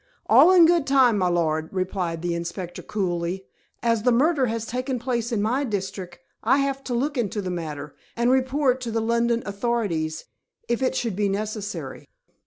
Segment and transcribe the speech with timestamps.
[0.25, 3.45] "All in good time, my lord," replied the inspector coolly.
[3.83, 7.51] "As the murder has taken place in my district I have to look into the
[7.51, 10.25] matter, and report to the London authorities,
[10.67, 12.07] if it should be necessary."